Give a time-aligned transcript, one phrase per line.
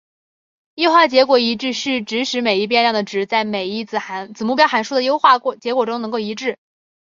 [0.73, 3.99] 优化结果一致是指使每一变量的值在每一子
[4.43, 6.57] 目标函数的优化结果中能够一致。